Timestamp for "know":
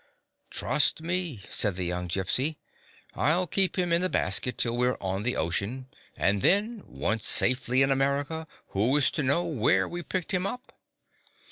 9.21-9.45